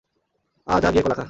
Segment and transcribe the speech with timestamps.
[0.67, 1.19] আহ, যা গিয়ে কলা খা।